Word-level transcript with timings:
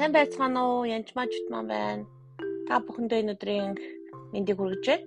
Сайн 0.00 0.16
байцгаана 0.16 0.60
уу? 0.64 0.88
Янчмаа 0.88 1.28
чутмаа 1.28 1.60
байна. 1.60 2.08
Та 2.64 2.80
бүхэндээ 2.80 3.20
энэ 3.20 3.32
өдрийн 3.36 3.76
мэндийг 4.32 4.56
хүргэж 4.56 4.84
байна. 4.88 5.06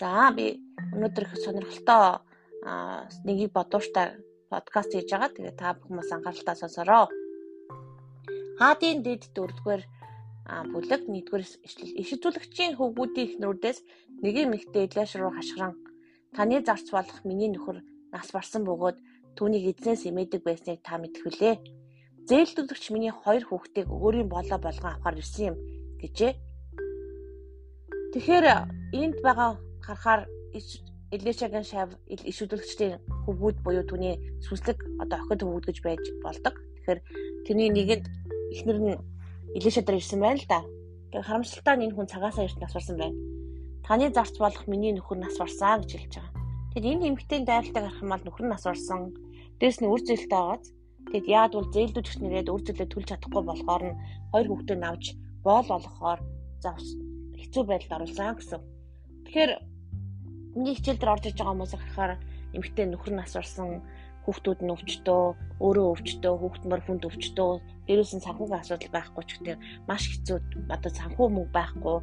За 0.00 0.32
би 0.32 0.56
өнөөдөр 0.96 1.24
их 1.28 1.36
сонирхолтой 1.44 2.24
нэгийг 3.28 3.52
бодууштай 3.52 4.24
подкаст 4.48 4.96
хийж 4.96 5.12
байгаа. 5.12 5.36
Тэгээ 5.36 5.52
та 5.60 5.76
бүхэн 5.76 6.00
бас 6.00 6.10
анхааралтай 6.16 6.56
сонсороо. 6.56 7.04
Хаадын 8.56 9.04
дэд 9.04 9.36
дөрөвдүгээр 9.36 9.82
бүлэг 10.72 11.02
нэгдүгээр 11.12 11.44
ишүүлэгчийн 12.00 12.72
хөвгүүдийн 12.80 13.36
эхнэрүүдээс 13.36 13.78
нэг 14.24 14.34
юм 14.40 14.56
ихтэй 14.56 14.88
Иляш 14.88 15.12
руу 15.20 15.28
хашгиран 15.36 15.76
таны 16.32 16.64
зарц 16.64 16.88
болох 16.88 17.20
миний 17.28 17.52
нөхөр 17.52 17.84
нас 18.16 18.32
барсан 18.32 18.64
бөгөөд 18.64 18.96
түүнийг 19.36 19.76
эзнээс 19.76 20.08
имээдэг 20.08 20.40
байсныг 20.40 20.80
та 20.80 20.96
мэдэх 20.96 21.28
үлээ. 21.28 21.81
Зээлдүүлэгч 22.28 22.84
миний 22.94 23.10
хоёр 23.10 23.42
хүүхдийг 23.46 23.90
өөрийн 23.90 24.28
болоо 24.30 24.58
болгон 24.62 24.94
авахар 24.94 25.18
ирсэн 25.18 25.50
юм 25.50 25.56
гэжээ. 25.98 26.32
Тэгэхээр 28.14 28.46
энд 28.94 29.16
байгаа 29.26 29.58
харахаар 29.82 30.30
Элешагийн 31.12 31.66
шав 31.66 31.90
ишүүлэгчдийн 32.06 33.02
хөвгүүд 33.26 33.56
буюу 33.64 33.84
түүний 33.84 34.16
сүнслэг 34.46 34.78
одоо 35.02 35.18
охид 35.18 35.42
хөвгүүд 35.42 35.66
гэж 35.66 35.78
байж 35.82 36.04
болдог. 36.22 36.54
Тэгэхээр 36.56 37.00
тэрний 37.44 37.70
нэгэнд 37.74 38.06
эхнэр 38.54 38.78
нь 38.80 39.02
Элеша 39.58 39.82
дээр 39.82 39.98
ирсэн 39.98 40.20
байна 40.22 40.38
л 40.38 40.46
да. 40.46 40.60
Тэгэхээр 40.62 41.26
харамсалтай 41.26 41.74
нь 41.76 41.84
энэ 41.90 41.96
хүн 41.98 42.08
цагаасаа 42.08 42.46
ирж 42.46 42.56
нас 42.62 42.72
барсан 42.72 42.96
байна. 43.02 43.18
Таны 43.82 44.08
зарц 44.14 44.38
болох 44.38 44.64
миний 44.70 44.94
нөхөр 44.94 45.18
нас 45.20 45.36
барсан 45.36 45.82
гэж 45.82 45.90
хэлж 45.90 46.14
байгаа. 46.16 46.32
Тэгэд 46.72 46.86
энэ 46.86 47.06
эмэгтэйн 47.12 47.44
дайралтыг 47.44 47.82
харах 47.82 48.00
юм 48.00 48.12
бол 48.14 48.24
нөхөр 48.24 48.46
нас 48.48 48.64
барсан. 48.64 49.00
Дээрс 49.60 49.78
нь 49.82 49.90
үр 49.90 50.00
зээлтэй 50.00 50.32
байгааз 50.32 50.64
Тэгэд 51.12 51.28
яад 51.28 51.52
бол 51.52 51.68
зээлдүүлэгч 51.68 52.18
нэрэд 52.24 52.48
үр 52.48 52.62
зээлээ 52.64 52.88
төлж 52.88 53.08
чадахгүй 53.12 53.42
болохоор 53.44 53.84
нь 53.84 53.98
хоёр 54.32 54.48
хүүхдээ 54.48 54.78
навж 54.80 55.04
боол 55.44 55.68
олгохоор 55.76 56.20
хэцүү 57.36 57.62
байдалд 57.68 57.96
оруулсан 58.00 58.32
гэсэн. 58.40 58.60
Тэгэхээр 59.28 59.52
миний 60.56 60.74
хичээл 60.76 61.00
дээр 61.00 61.12
орж 61.12 61.24
иж 61.28 61.36
байгаа 61.36 61.52
хүмүүс 61.52 61.74
ахаар 61.76 62.12
эмэгтэй 62.56 62.86
нөхөр 62.88 63.12
нас 63.12 63.36
орсон 63.36 63.84
хүүхдүүд 64.24 64.60
нь 64.62 64.72
өвчтөө, 64.72 65.22
өөрөө 65.60 65.86
өвчтөө, 65.92 66.34
хүүхдмөр 66.38 66.80
хүнд 66.86 67.02
өвчтөө, 67.10 67.50
дээрээс 67.86 68.12
нь 68.14 68.24
санхүүгийн 68.24 68.62
асуудал 68.62 68.94
байхгүй 68.94 69.24
ч 69.26 69.30
гэдэг 69.36 69.58
маш 69.90 70.02
хэцүү 70.06 70.38
одоо 70.70 70.90
санхүү 70.94 71.26
мөнгө 71.26 71.52
байхгүй 71.58 71.96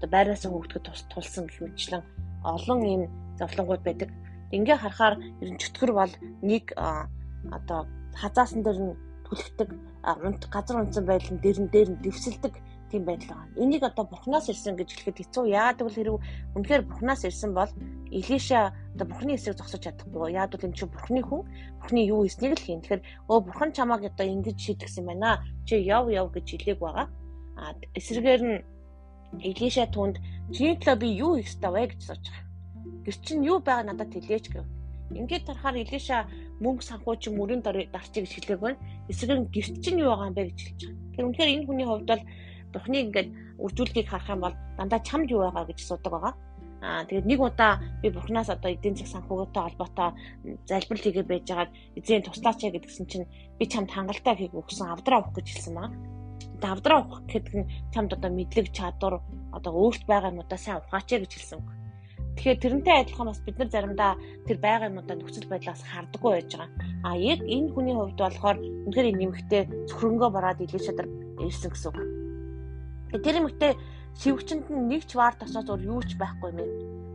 одоо 0.00 0.08
байраас 0.08 0.42
хүүхдгэд 0.48 0.84
тулсан 1.12 1.44
гэх 1.46 1.60
мэтчлэн 1.60 2.02
олон 2.42 2.80
ийм 2.82 3.02
зовлонгууд 3.36 3.82
байдаг. 3.84 4.08
Ингээ 4.56 4.78
харахаар 4.80 5.14
ер 5.44 5.48
нь 5.52 5.60
чөтгөр 5.60 5.92
бол 5.92 6.12
нэг 6.40 6.72
одоо 7.52 7.80
хазаасан 8.20 8.62
дээр 8.64 8.78
нь 8.80 8.94
түлхдэг 9.26 9.68
газар 10.54 10.76
унтсан 10.80 11.04
байдал 11.06 11.34
нь 11.34 11.42
дэрэн 11.44 11.68
дээр 11.74 11.88
нь 11.92 12.02
дэвсэлдэг 12.02 12.54
тийм 12.90 13.04
байдал 13.04 13.34
байна. 13.34 13.54
Энийг 13.56 13.82
одоо 13.82 14.04
бурхнаас 14.06 14.48
ирсэн 14.48 14.76
гэж 14.76 14.88
хэлэхэд 14.94 15.18
хэцүү. 15.18 15.44
Яагаад 15.50 15.78
гэвэл 15.82 15.98
хэрэг 15.98 16.16
үнэхээр 16.54 16.82
бурхнаас 16.86 17.22
ирсэн 17.26 17.52
бол 17.54 17.70
Илиша 18.10 18.70
одоо 18.94 19.06
бурхны 19.10 19.34
эсрэг 19.34 19.58
зогсож 19.58 19.82
чадахгүй. 19.82 20.32
Яагаад 20.32 20.52
гэвэл 20.54 20.68
энэ 20.70 20.78
чинь 20.78 20.94
бурхны 20.94 21.20
хүн, 21.26 21.42
бурхны 21.82 22.00
юу 22.06 22.22
хийснийг 22.22 22.54
л 22.54 22.62
хийн. 22.62 22.80
Тэгэхээр 22.86 23.02
өө 23.26 23.38
бурхан 23.42 23.70
чамааг 23.74 24.02
одоо 24.06 24.26
ингэж 24.26 24.56
шийдгсэн 24.62 25.04
байна. 25.06 25.42
Чи 25.66 25.82
яв 25.82 26.06
яв 26.06 26.30
гэж 26.30 26.46
хэлээг 26.46 26.78
байгаа. 26.78 27.06
А 27.58 27.74
эсрэгээр 27.98 28.42
нь 28.46 28.56
Илиша 29.42 29.90
түнд 29.90 30.22
чиний 30.54 30.78
төлөө 30.78 30.96
би 31.02 31.08
юу 31.18 31.34
хийх 31.34 31.50
ёстой 31.50 31.70
вэ 31.74 31.82
гэж 31.90 32.00
сууж 32.06 32.24
байгаа. 32.30 32.46
Гэр 33.04 33.16
чинь 33.26 33.42
юу 33.42 33.58
байгаа 33.58 33.90
надад 33.90 34.14
хэлээч 34.14 34.46
гэв. 34.54 34.64
Ингээд 35.10 35.46
тарахаар 35.50 35.82
Илиша 35.82 36.30
мөнгө 36.60 36.82
санхүү 36.88 37.14
чи 37.20 37.28
мөрийн 37.30 37.62
дарчиг 37.62 38.24
хэлээг 38.28 38.60
байна. 38.60 38.80
Эсвэл 39.08 39.44
гэрч 39.52 39.84
чинь 39.84 40.00
юу 40.00 40.10
байгаа 40.12 40.28
юм 40.30 40.36
бэ 40.36 40.48
гэж 40.48 40.58
хэлж 40.64 40.80
байгаа. 40.82 40.96
Тэгэхээр 41.12 41.26
үнэхээр 41.28 41.52
энэ 41.54 41.66
хүний 41.68 41.86
хувьд 41.86 42.08
бол 42.08 42.24
Бурхны 42.72 42.96
ингээд 43.04 43.28
үржүүлгийг 43.60 44.08
харах 44.08 44.30
юм 44.32 44.40
бол 44.44 44.56
дандаа 44.76 45.00
чамд 45.00 45.28
юу 45.32 45.40
байгаа 45.44 45.64
гэж 45.68 45.78
асуудаг 45.80 46.12
байгаа. 46.12 46.34
Аа 46.84 47.04
тэгээд 47.08 47.26
нэг 47.26 47.40
удаа 47.40 47.80
би 48.02 48.08
Бурханаас 48.12 48.52
одоо 48.52 48.70
эдийн 48.70 48.96
засаг 48.96 49.24
санхүүгтэй 49.24 49.62
холбоотой 49.64 50.10
залбирал 50.68 51.04
хийгээ 51.04 51.24
байж 51.24 51.44
байгаад 51.48 51.72
эзэн 51.96 52.22
туслаач 52.24 52.60
гэдгсэн 52.68 53.06
чинь 53.08 53.26
би 53.58 53.64
чамд 53.64 53.90
хангалттай 53.90 54.36
хийх 54.36 54.52
өгсөн 54.52 54.92
авдраа 54.92 55.24
авах 55.24 55.34
гэж 55.40 55.46
хэлсэн 55.56 55.72
байгаа. 55.72 55.92
Тэгээд 56.52 56.72
авдраа 56.76 56.98
авах 57.00 57.20
гэдэг 57.32 57.54
нь 57.56 57.70
чамд 57.92 58.10
одоо 58.12 58.30
мэдлэг 58.30 58.68
чадвар 58.76 59.14
одоо 59.56 59.72
өөрт 59.72 60.04
байгаа 60.04 60.32
юмудаа 60.36 60.60
сайн 60.60 60.80
ухаач 60.84 61.08
гэж 61.08 61.32
хэлсэн 61.32 61.58
үг. 61.64 61.68
Тэгэхээр 62.36 62.60
тэрнтэй 62.60 62.96
адилхан 63.00 63.26
бас 63.32 63.40
бид 63.40 63.56
нар 63.58 63.70
заримдаа 63.72 64.12
тэр 64.44 64.58
байгаа 64.60 64.92
юмудаа 64.92 65.16
нөхцөл 65.16 65.48
байдлаас 65.48 65.82
хардггүй 65.82 66.32
байж 66.36 66.50
байгаа. 66.52 66.70
А 67.02 67.16
яг 67.16 67.40
энэ 67.40 67.72
хүний 67.72 67.96
хувьд 67.96 68.20
болохоор 68.20 68.58
үнэхээр 68.60 69.08
нэмэгтэй 69.16 69.62
зөвхөнгөө 69.88 70.30
бараад 70.30 70.60
илээ 70.60 70.84
чадар 70.84 71.08
ирсэн 71.40 71.70
гэсэн 71.72 71.88
үг. 71.90 71.98
Тэр 73.24 73.36
эмэгтэй 73.40 73.72
шивгчэнд 74.20 74.68
нь 74.68 74.88
нэг 74.92 75.08
ч 75.08 75.16
вар 75.16 75.32
тосоо 75.36 75.64
зур 75.64 75.80
юу 75.80 76.04
ч 76.04 76.12
байхгүй 76.20 76.52
юм. 76.52 76.60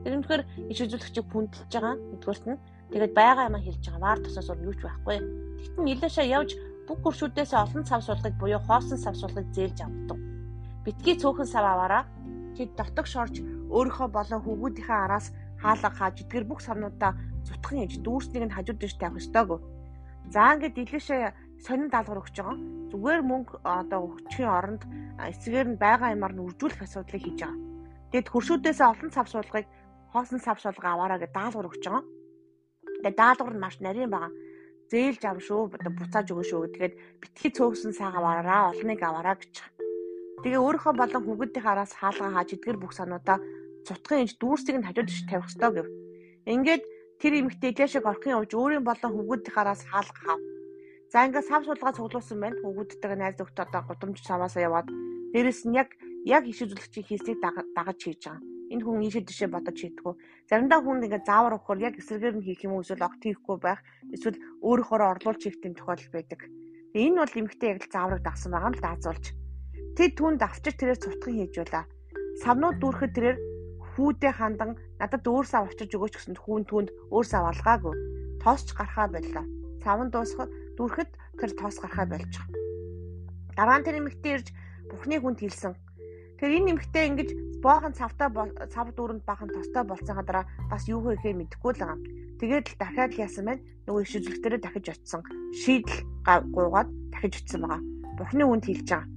Тэр 0.01 0.13
үнэхээр 0.17 0.43
иш 0.73 0.79
үзүүлэгчийг 0.89 1.27
хүндэлж 1.29 1.69
байгаа. 1.69 1.95
Нэгдүгээрт 1.97 2.45
нь 2.49 2.61
тэгээд 2.89 3.13
байгаа 3.13 3.49
юмаа 3.49 3.61
хэлж 3.61 3.83
байгаа. 3.85 4.01
Вар 4.01 4.19
тосоо 4.25 4.43
зур 4.45 4.59
юу 4.65 4.73
ч 4.73 4.81
байхгүй. 4.81 5.17
Тэгтэн 5.61 5.85
нилээшээ 5.85 6.33
явж 6.33 6.49
бүх 6.89 6.97
гүршүүдээс 7.05 7.53
олон 7.53 7.83
цав 7.85 8.01
суулгыг 8.01 8.35
буюу 8.41 8.61
хоосон 8.65 8.97
цав 8.97 9.15
суулгыг 9.17 9.47
зээлж 9.53 9.79
авдаг. 9.85 10.19
Битгий 10.85 11.15
цөөхөн 11.17 11.45
сав 11.45 11.65
аваараа 11.65 12.03
чи 12.57 12.65
дотог 12.77 13.05
шорж 13.05 13.37
өөрийнхөө 13.75 14.07
болон 14.11 14.41
хүүгүүдийнхээ 14.43 14.99
араас 15.05 15.27
хаалга 15.61 15.89
хааж 15.89 16.15
эдгээр 16.23 16.45
бүх 16.47 16.59
савнуудаа 16.61 17.11
зутхан 17.47 17.83
ээж 17.83 17.93
дүүрснийг 18.05 18.43
нь 18.45 18.55
хажууд 18.55 18.79
дэш 18.81 18.93
тавих 18.99 19.23
ёстойгөө. 19.23 19.59
За 20.33 20.53
ингээд 20.53 20.75
дийлэшээ 20.77 21.21
сонин 21.65 21.89
даалгавар 21.89 22.21
өгч 22.21 22.35
байгаа. 22.37 22.57
Зүгээр 22.91 23.21
мөнгө 23.25 23.53
одоо 23.63 23.99
өгчхийн 24.09 24.49
оронд 24.57 24.81
эцгээр 25.17 25.67
нь 25.71 25.81
байгаа 25.81 26.13
юмар 26.15 26.33
нь 26.33 26.43
үржүүлэх 26.45 26.81
асуудлыг 26.85 27.21
хийж 27.23 27.39
байгаа. 27.41 27.59
Тэгэд 28.11 28.27
хөршүүдээс 28.33 28.79
олон 28.81 29.09
цав 29.15 29.27
суулгыг 29.29 29.65
хоосон 30.11 30.39
цав 30.45 30.57
суулга 30.59 30.87
аваараа 30.91 31.19
гэж 31.21 31.31
даалгавар 31.33 31.69
өгч 31.69 31.83
байгаа. 31.85 32.03
Тэгээд 33.01 33.19
даалгавар 33.21 33.55
нь 33.55 33.63
маш 33.63 33.75
нарийн 33.79 34.11
байгаа. 34.11 34.31
Зээлж 34.91 35.23
ав 35.23 35.39
шүү, 35.39 35.61
буцааж 35.71 36.27
өгнө 36.35 36.47
шүү. 36.51 36.61
Тэгээд 36.75 36.95
битгий 37.21 37.51
цөөхсөн 37.55 37.95
цаг 37.95 38.13
аваараа, 38.19 38.75
олныг 38.75 38.99
аваараа 38.99 39.39
гэж. 39.39 39.55
Тэгээ 40.43 40.59
өөрийнхөө 40.59 40.93
болон 40.99 41.23
хүүхдийн 41.23 41.63
хараас 41.63 41.95
хаалгаа 41.95 42.29
хааж 42.35 42.49
эдгэр 42.57 42.77
бүх 42.81 42.91
сануудаа 42.91 43.39
цутгын 43.87 44.23
инж 44.23 44.33
дүүрсийг 44.37 44.77
нь 44.79 44.87
хажууд 44.87 45.09
иш 45.09 45.21
тавих 45.29 45.49
ёстой 45.49 45.71
гэв. 45.73 45.87
Ингээд 46.45 46.83
тэр 47.21 47.33
эмэгтэй 47.39 47.71
Илэшиг 47.73 48.05
орхин 48.05 48.35
явж 48.37 48.51
өөрийн 48.57 48.85
болон 48.85 49.11
хүүхдийнхаараас 49.13 49.81
хаалга 49.85 50.21
хав. 50.25 50.39
За 51.11 51.25
ингээд 51.27 51.49
сав 51.49 51.61
суулгаа 51.65 51.93
цуглуулсан 51.93 52.39
байна. 52.41 52.57
Хүүхдтэйгээ 52.61 53.19
найз 53.19 53.35
нөхдөд 53.37 53.67
одоо 53.69 53.81
гудамж 53.85 54.17
саваасаа 54.25 54.63
яваад 54.63 54.87
дээрэс 55.33 55.61
нь 55.67 55.77
яг 55.77 55.89
яг 56.25 56.43
иш 56.47 56.59
үзүүлэгчийн 56.65 57.05
хийсийг 57.07 57.37
дагаж 57.41 57.99
хийж 58.01 58.21
байгаа. 58.25 58.41
Энэ 58.71 58.83
хүн 58.87 59.03
ийшээ 59.03 59.27
дэшээ 59.27 59.49
бодож 59.51 59.77
хийдгүү. 59.83 60.13
Заримдаа 60.47 60.79
хүн 60.79 61.03
ингээд 61.03 61.27
заавар 61.27 61.59
өгөхөр 61.59 61.79
яг 61.83 61.95
эсрэгээр 61.99 62.35
нь 62.39 62.45
хийх 62.47 62.63
юм 62.63 62.79
уу 62.79 62.83
эсвэл 62.87 63.03
огт 63.03 63.19
хийхгүй 63.19 63.57
байх 63.59 63.83
эсвэл 64.15 64.39
өөрөөхөө 64.63 65.11
орлуулж 65.11 65.41
хийх 65.43 65.59
тийм 65.59 65.75
тохиолдол 65.75 66.15
байдаг. 66.15 66.39
Энэ 66.95 67.19
бол 67.19 67.35
эмэгтэй 67.35 67.69
яг 67.75 67.79
л 67.83 67.91
зааврыг 67.91 68.23
дагсан 68.23 68.51
байгаа 68.55 68.69
юм 68.71 68.75
л 68.79 68.85
даазуулж. 68.87 69.25
Тэд 69.99 70.11
түүнд 70.15 70.39
авчир 70.39 70.75
тэрээр 70.79 71.03
цутган 71.03 71.35
хийж 71.35 71.53
байлаа. 71.59 71.83
Савнууд 72.39 72.77
дүүрэхэд 72.79 73.11
тэрээр 73.11 73.37
хүүдээ 73.95 74.33
хандан 74.35 74.71
надад 74.99 75.23
өөр 75.27 75.45
сав 75.47 75.67
авчирж 75.67 75.91
өгөөч 75.95 76.13
гэсэн 76.15 76.35
хүүн 76.39 76.63
түүнд 76.69 76.89
өөр 77.11 77.25
сав 77.27 77.43
алгаагүй. 77.51 77.95
Тоосч 78.39 78.71
гарахаа 78.73 79.07
боллоо. 79.11 79.45
Савн 79.83 80.09
дуусах 80.11 80.47
дүүрэхэд 80.77 81.11
тэр 81.39 81.51
тоос 81.59 81.77
гарахаа 81.81 82.07
болж 82.07 82.31
байгаа. 82.31 82.59
Дараа 83.57 83.77
нь 83.79 83.85
тэр 83.85 83.99
эмэгтэй 83.99 84.33
ирж 84.39 84.47
Бурхны 84.89 85.15
хүнд 85.19 85.39
хэлсэн. 85.43 85.73
Тэр 86.39 86.51
энэ 86.57 86.71
эмэгтэй 86.75 87.03
ингэж 87.11 87.29
боохон 87.63 87.93
цавтаа 87.93 88.29
цав 88.73 88.87
дүүрэнд 88.95 89.23
бахан 89.27 89.51
тостой 89.51 89.83
болцсонгоо 89.85 90.25
дараа 90.25 90.45
бас 90.71 90.83
юу 90.89 90.99
хийхээ 91.05 91.37
мэдэхгүй 91.37 91.71
л 91.75 91.81
байгаа. 91.83 91.99
Тэгээд 92.41 92.65
л 92.73 92.79
дахиад 92.81 93.13
яасан 93.15 93.45
байна. 93.45 93.63
Нөгөө 93.85 94.01
иш 94.01 94.13
үзлэгтэрээ 94.17 94.59
дахиж 94.65 94.85
очисон. 94.89 95.21
Шийдэл 95.61 96.01
гуугаад 96.25 96.89
дахиж 97.13 97.33
очисон 97.39 97.61
байгаа. 97.61 97.81
Бурхны 98.17 98.43
хүнд 98.43 98.65
хэлж 98.65 98.87
байгаа. 98.89 99.07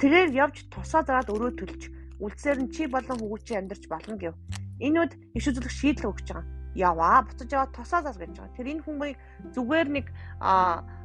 Тэрээр 0.00 0.30
явж 0.34 0.56
тусаа 0.74 1.02
зараад 1.06 1.30
өрөө 1.30 1.52
төлж 1.54 1.82
үлдсээр 2.22 2.58
нь 2.62 2.70
чи 2.70 2.86
болон 2.86 3.18
хүүгүүчийн 3.18 3.66
амьдарч 3.66 3.84
болно 3.90 4.14
гэв. 4.18 4.34
Энүүд 4.78 5.12
иш 5.34 5.44
үзлэх 5.50 5.70
шийдэл 5.70 6.10
өгч 6.10 6.26
байгаа. 6.30 6.46
Яваа 6.74 7.22
буцаж 7.26 7.48
яваад 7.50 7.74
тосоо 7.74 8.00
зас 8.02 8.18
гэж 8.18 8.34
байгаа. 8.34 8.56
Тэр 8.58 8.66
энэ 8.74 8.84
хүмүүс 8.86 9.14
зүгээр 9.54 9.88
нэг 9.94 10.06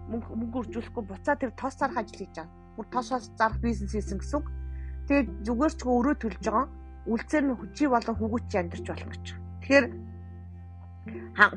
мөнгө 0.09 0.57
үржүүлэхгүй 0.65 1.03
буцаа 1.05 1.35
тэр 1.37 1.53
тос 1.53 1.77
зарах 1.77 2.01
ажил 2.01 2.25
хийж 2.25 2.33
байгаа. 2.33 2.53
Бүр 2.77 2.85
тосоос 2.89 3.29
зарах 3.37 3.61
бизнес 3.61 3.93
хийсэн 3.93 4.17
гэсэн 4.17 4.37
үг. 4.41 4.47
Тэгээд 5.09 5.27
зүгээр 5.45 5.73
ч 5.77 5.81
өрөө 5.85 6.15
төлж 6.17 6.43
байгаа. 6.45 6.67
Үлдсээр 7.09 7.45
нь 7.45 7.57
хүчи 7.57 7.85
болон 7.89 8.15
хүүгүүчийн 8.17 8.61
амьдарч 8.69 8.85
болно 8.89 9.09
гэж. 9.13 9.25
Тэгэхээр 9.61 9.85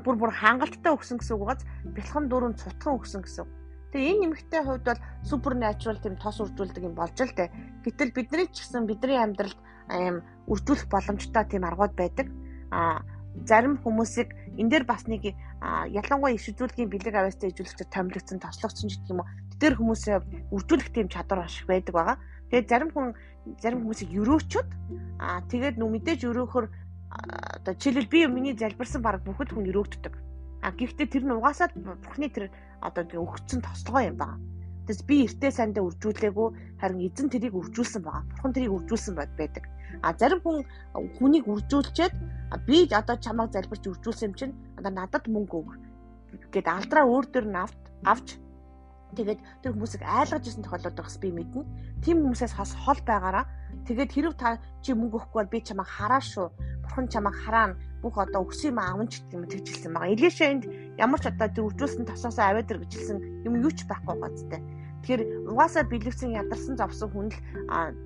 бүр 0.04 0.16
бүр 0.16 0.32
хангалттай 0.32 0.92
өгсөн 0.92 1.16
гэсэн 1.20 1.34
үг 1.36 1.42
байгааз 1.44 1.62
бэлхэн 1.96 2.24
дөрөв 2.28 2.56
цутхан 2.56 2.96
өгсөн 2.96 3.20
гэсэн. 3.24 3.46
Тэгээ 3.92 4.12
энэ 4.16 4.22
нэмэгтэй 4.24 4.62
хувьд 4.64 4.84
бол 4.88 5.00
супер 5.22 5.52
натурал 5.54 6.00
тийм 6.00 6.16
тос 6.16 6.40
үржүүлдэг 6.40 6.82
юм 6.88 6.96
болж 6.96 7.16
л 7.20 7.36
дээ. 7.36 7.52
Гэтэл 7.84 8.16
бидний 8.16 8.48
ч 8.48 8.64
гэсэн 8.64 8.88
бидний 8.88 9.20
амьдралд 9.20 9.60
аим 9.92 10.24
үржүүлэх 10.48 10.88
боломжтой 10.88 11.44
тийм 11.44 11.68
аргууд 11.68 11.92
байдаг. 11.92 12.32
А 12.72 13.04
зарим 13.44 13.76
хүмүүсийг 13.84 14.32
энэ 14.56 14.70
дээр 14.72 14.84
бас 14.88 15.04
нэг 15.04 15.36
ялангуяа 15.60 16.36
иш 16.36 16.48
үзүүлгийн 16.52 16.88
бэлэг 16.88 17.14
авьяастай 17.16 17.52
ижүүлэгчд 17.52 17.92
томилогдсон 17.92 18.40
тослогдсон 18.40 18.88
гэдэг 18.88 19.12
юм 19.12 19.20
уу. 19.20 19.28
битэр 19.52 19.74
хүмүүсээ 19.76 20.16
үржүүлэх 20.52 20.88
тийм 20.92 21.08
чадвар 21.12 21.44
ашиг 21.44 21.68
байдаг 21.68 21.94
байгаа. 21.94 22.16
Тэгээд 22.50 22.68
зарим 22.68 22.90
хүн 22.90 23.12
зарим 23.62 23.84
хүмүүсийг 23.84 24.10
өрөөчөд 24.10 24.68
аа 25.20 25.40
тэгээд 25.52 25.76
нөө 25.80 25.90
мэдээж 25.96 26.20
өрөөхөр 26.28 26.66
одоо 27.12 27.74
жишээлбэл 27.76 28.12
би 28.12 28.20
миний 28.26 28.56
залбирсан 28.56 29.02
баг 29.04 29.22
бүхэл 29.24 29.52
хүн 29.52 29.68
өрөөгддөг. 29.70 30.14
А 30.62 30.70
гэхдээ 30.72 31.08
тэр 31.10 31.24
нь 31.26 31.36
угаасаа 31.36 31.68
бурхны 31.74 32.28
тэр 32.30 32.50
одоо 32.82 33.02
өгцөн 33.06 33.60
тослогоо 33.62 34.02
юм 34.10 34.16
байна. 34.18 34.42
Тэс 34.86 35.06
би 35.06 35.22
эртээ 35.24 35.52
сандаа 35.54 35.86
үржүүлээгүй 35.86 36.48
харин 36.82 37.06
эзэн 37.06 37.30
тэрийг 37.30 37.54
үржүүлсэн 37.54 38.02
байгаа. 38.02 38.26
Бурхан 38.34 38.52
тэрийг 38.52 38.74
үржүүлсэн 38.76 39.14
байдаг. 39.14 39.64
А 40.02 40.10
зарим 40.18 40.42
хүн 40.42 40.66
хүнийг 41.18 41.46
үржүүлчихэд 41.46 42.14
би 42.66 42.90
одоо 42.90 43.16
чамайг 43.22 43.54
залбирч 43.54 43.84
үржүүлсэн 43.86 44.26
юм 44.28 44.34
чинь 44.34 44.54
одоо 44.78 44.90
надад 44.90 45.24
мөнгө 45.30 45.56
өг 45.62 45.70
гэд 46.50 46.66
алдраа 46.66 47.04
өөр 47.06 47.26
дөр 47.30 47.46
нь 47.46 47.60
авт 47.62 47.82
авч 48.02 48.28
тэгээд 49.14 49.40
тэр 49.62 49.72
хүмүүсийг 49.76 50.02
айлгаж 50.02 50.44
исэн 50.48 50.64
тохиолдол 50.64 50.96
байгаас 50.96 51.18
би 51.20 51.28
мэднэ. 51.30 51.62
Тим 52.00 52.24
хүмүүсээс 52.24 52.56
хас 52.56 52.72
хол 52.72 53.00
байгаараа 53.04 53.44
тэгээд 53.84 54.10
хэрв 54.10 54.34
та 54.40 54.56
чи 54.80 54.96
мөнгө 54.96 55.20
өгөхгүй 55.20 55.38
бол 55.44 55.52
би 55.52 55.60
чамайг 55.60 55.88
хараа 55.92 56.22
шүү. 56.24 56.48
Бурхан 56.82 57.06
чамайг 57.12 57.36
хараа 57.36 57.76
бүх 58.00 58.16
одоо 58.16 58.48
өгсөн 58.48 58.72
юм 58.72 58.80
аавн 58.80 59.06
ч 59.12 59.20
гэдэг 59.20 59.36
юм 59.36 59.44
тэгжилсэн 59.46 59.92
байгаа. 59.92 60.14
Илээшээ 60.16 60.48
энд 60.50 60.64
ямар 61.02 61.18
ч 61.18 61.26
одоо 61.26 61.48
тэр 61.50 61.66
үржүүлсэн 61.66 62.06
тосоосоо 62.06 62.44
аваад 62.46 62.70
ир 62.70 62.78
гэжэлсэн 62.78 63.18
юм 63.42 63.54
юу 63.58 63.72
ч 63.74 63.82
байхгүй 63.90 64.16
гоцтой. 64.22 64.62
Тэгэхээр 65.02 65.50
угаасаа 65.50 65.82
бэлэвсэн 65.90 66.38
ядарсан 66.38 66.78
зовсон 66.78 67.10
хүн 67.10 67.28
л 67.34 67.38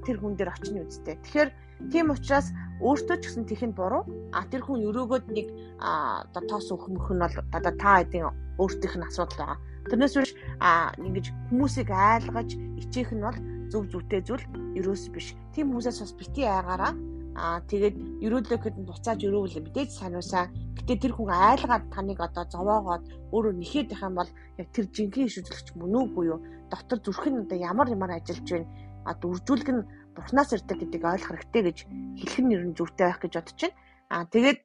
тэр 0.08 0.16
хүн 0.16 0.32
дээр 0.32 0.48
очно 0.56 0.80
үсттэй. 0.88 1.20
Тэгэхээр 1.20 1.50
тийм 1.92 2.08
учраас 2.08 2.56
өөртөө 2.80 3.16
ч 3.20 3.22
гэсэн 3.28 3.44
тэхэнд 3.44 3.76
буруу. 3.76 4.08
А 4.32 4.48
тэр 4.48 4.64
хүн 4.64 4.80
өрөөгөөд 4.88 5.26
нэг 5.28 5.46
одоо 5.76 6.42
тоос 6.48 6.72
өгөх 6.72 6.88
нь 6.88 7.20
бол 7.20 7.36
одоо 7.52 7.72
та 7.76 8.00
хэдийн 8.00 8.32
өөртөөх 8.56 8.94
нь 8.96 9.06
асуудал 9.12 9.36
байгаа. 9.44 9.58
Тэрнээс 9.92 10.14
биш 10.16 10.32
а 10.64 10.96
ингэж 10.96 11.26
хүмүүсийг 11.52 11.92
айлгаж 11.92 12.56
ичээх 12.80 13.12
нь 13.12 13.24
бол 13.28 13.38
зөв 13.68 13.84
зүйтэй 13.92 14.24
зүйл 14.24 14.44
ерөөс 14.80 15.12
биш. 15.12 15.36
Тийм 15.52 15.68
хүмүүсээс 15.76 16.00
бас 16.00 16.12
бити 16.16 16.48
айгаараа 16.48 16.96
Аа 17.36 17.60
тэгээд 17.68 17.96
ерөөдөө 18.24 18.56
гэхэд 18.56 18.76
буцааж 18.88 19.20
өрөөвөл 19.28 19.60
мэдээж 19.60 19.90
санаусаа. 19.92 20.48
Гэтэ 20.80 21.04
тэр 21.04 21.12
хүн 21.12 21.28
айлгаад 21.28 21.84
таныг 21.92 22.18
одоо 22.24 22.44
зовоогоод 22.48 23.04
өөрөө 23.34 23.54
нэхэд 23.60 23.92
их 23.92 24.00
юм 24.00 24.14
бол 24.16 24.30
яг 24.56 24.68
тэр 24.72 24.86
жинхэнэ 24.88 25.28
иш 25.28 25.36
үзлэгч 25.44 25.76
мөн 25.76 25.94
үгүй 26.00 26.24
юу? 26.32 26.40
Дотор 26.72 26.98
зүрх 27.04 27.28
нь 27.28 27.44
одоо 27.44 27.58
ямар 27.60 27.92
ямар 27.92 28.16
ажиллаж 28.16 28.48
байна? 28.48 28.72
А 29.04 29.12
дүржүүлэг 29.20 29.68
нь 29.68 29.86
бурхнаас 30.16 30.50
ирдэг 30.56 30.76
гэдгийг 30.80 31.04
ойлгох 31.04 31.30
хэрэгтэй 31.44 31.62
гэж 31.68 31.78
хэлэх 32.24 32.38
нь 32.40 32.54
ер 32.56 32.62
нь 32.64 32.76
зүгтэй 32.78 33.04
байх 33.04 33.20
гэж 33.20 33.32
бодож 33.36 33.60
байна. 33.60 33.76
А 34.08 34.24
тэгээд 34.32 34.58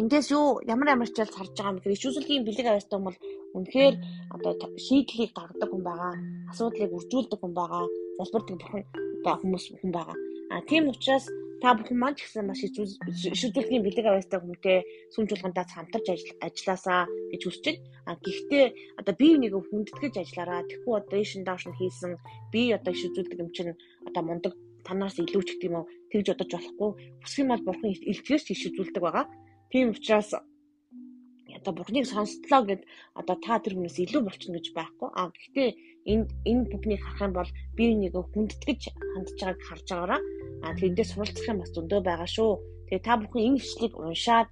эндээс 0.00 0.28
юу 0.34 0.58
ямар 0.66 0.88
ямар 0.90 1.08
ч 1.08 1.14
жал 1.22 1.30
харж 1.30 1.54
байгаа 1.54 1.70
юм 1.70 1.78
гэхээр 1.78 1.96
иш 1.96 2.04
үзлэгийн 2.04 2.46
бэлэг 2.46 2.66
авьяастай 2.66 2.98
бол 2.98 3.18
үнэхээр 3.56 3.94
одоо 4.34 4.52
шийдлийг 4.74 5.30
гаргадаг 5.38 5.70
хүн 5.70 5.84
байгаа. 5.86 6.12
Асуудлыг 6.50 6.90
үржүүлдэг 6.98 7.38
хүн 7.40 7.54
байгаа. 7.54 7.84
Залбирдаг 8.18 8.56
бурхан 8.58 8.82
хүмүүс 9.40 9.64
хүн 9.80 9.92
байгаа. 9.94 10.18
А 10.52 10.60
тийм 10.68 10.90
учраас 10.92 11.26
та 11.62 11.72
бүхэн 11.72 11.98
маань 11.98 12.16
ч 12.16 12.28
гэсэн 12.28 12.44
маш 12.46 12.60
шүдүүлгийн 13.40 13.84
бэлэг 13.84 14.06
авьяастай 14.06 14.40
хүнтэй 14.40 14.78
сүмж 15.14 15.28
болгондоо 15.32 15.64
хамтарч 15.64 16.06
ажилласаа 16.46 17.08
гэж 17.32 17.42
хүсэж 17.44 17.64
байна. 17.64 17.80
А 18.08 18.12
гэхдээ 18.20 18.64
одоо 19.00 19.14
би 19.20 19.28
нэг 19.40 19.52
хүндэтгэж 19.56 20.14
ажиллаараа 20.20 20.68
тэгэхгүй 20.68 20.94
одоо 21.00 21.18
ийшин 21.18 21.44
дааш 21.48 21.64
нь 21.68 21.78
хийсэн 21.80 22.12
би 22.52 22.62
одоо 22.76 22.92
шүдүүлдэг 22.92 23.40
юм 23.40 23.50
чинь 23.56 23.72
одоо 24.08 24.22
мундаг 24.24 24.52
танаас 24.86 25.16
илүү 25.16 25.42
ч 25.44 25.48
гэдэг 25.56 25.68
юм 25.68 25.76
уу 25.80 25.90
тэгж 26.12 26.26
бодож 26.30 26.50
болохгүй. 26.52 26.90
Бүсгүй 27.24 27.44
мал 27.48 27.62
бурхан 27.64 27.90
илтгэж 28.12 28.44
шүдүүлдэг 28.62 29.02
байгаа. 29.02 29.26
Тийм 29.72 29.90
учраас 29.96 30.30
одоо 31.56 31.72
бурхныг 31.74 32.06
сонсдлоо 32.06 32.62
гэд 32.68 32.82
одоо 33.20 33.36
та 33.44 33.58
тэр 33.64 33.74
хүнээс 33.74 33.98
илүү 34.04 34.22
болчихно 34.22 34.60
гэж 34.60 34.66
байхгүй. 34.76 35.08
А 35.18 35.32
гэхдээ 35.32 35.68
энд 36.12 36.28
энэ 36.50 36.68
бүхнийг 36.70 37.02
харах 37.02 37.24
юм 37.26 37.32
бол 37.34 37.50
би 37.76 37.84
нэг 38.02 38.14
хүндэтгэж 38.14 38.80
хандж 39.12 39.30
байгааг 39.40 39.60
харж 39.66 39.86
байгаараа 39.90 40.20
а 40.66 40.74
тэндээ 40.74 41.06
суралцах 41.06 41.46
юм 41.46 41.58
бас 41.62 41.70
зөндөө 41.70 42.00
байгаа 42.02 42.26
шүү. 42.26 42.52
Тэгээ 42.90 43.06
та 43.06 43.14
бүхэн 43.22 43.46
энэ 43.46 43.58
ишлийг 43.62 43.94
уншаад 43.94 44.50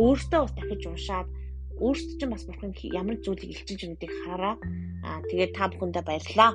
өөртөө 0.00 0.40
бас 0.44 0.52
дахиж 0.56 0.82
уншаад 0.88 1.28
өөртөө 1.84 2.16
ч 2.16 2.22
бас 2.24 2.42
бурхан 2.48 2.72
ямар 3.00 3.16
зүйлийг 3.20 3.52
илчилж 3.52 3.80
өгдгийг 3.84 4.12
хараа. 4.24 4.56
А 5.04 5.20
тэгээ 5.28 5.48
та 5.52 5.68
бүхэндээ 5.68 6.04
баярлалаа. 6.08 6.52